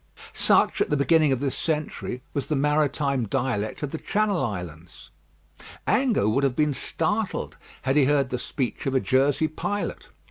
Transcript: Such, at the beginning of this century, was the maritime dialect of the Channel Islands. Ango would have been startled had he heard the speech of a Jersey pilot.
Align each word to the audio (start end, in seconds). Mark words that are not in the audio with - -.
Such, 0.33 0.81
at 0.81 0.89
the 0.89 0.97
beginning 0.97 1.31
of 1.31 1.41
this 1.41 1.55
century, 1.55 2.23
was 2.33 2.47
the 2.47 2.55
maritime 2.55 3.27
dialect 3.27 3.83
of 3.83 3.91
the 3.91 3.99
Channel 3.99 4.43
Islands. 4.43 5.11
Ango 5.85 6.27
would 6.27 6.43
have 6.43 6.55
been 6.55 6.73
startled 6.73 7.55
had 7.83 7.95
he 7.95 8.05
heard 8.05 8.31
the 8.31 8.39
speech 8.39 8.87
of 8.87 8.95
a 8.95 8.99
Jersey 8.99 9.47
pilot. 9.47 10.07